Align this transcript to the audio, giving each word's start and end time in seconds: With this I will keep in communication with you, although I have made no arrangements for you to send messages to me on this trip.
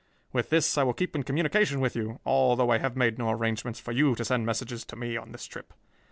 With 0.33 0.49
this 0.49 0.79
I 0.79 0.81
will 0.81 0.95
keep 0.95 1.15
in 1.15 1.21
communication 1.21 1.79
with 1.79 1.95
you, 1.95 2.21
although 2.25 2.71
I 2.71 2.79
have 2.79 2.95
made 2.97 3.19
no 3.19 3.29
arrangements 3.29 3.79
for 3.79 3.91
you 3.91 4.15
to 4.15 4.25
send 4.25 4.47
messages 4.47 4.83
to 4.85 4.95
me 4.95 5.15
on 5.15 5.31
this 5.31 5.45
trip. 5.45 5.75